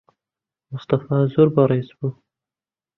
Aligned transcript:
موستەفا 0.71 1.17
زۆر 1.33 1.47
بەڕێز 1.55 1.89
بوو. 1.97 2.11